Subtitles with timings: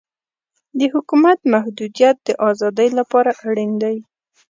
[0.79, 3.97] د حکومت محدودیت د ازادۍ لپاره اړین دی.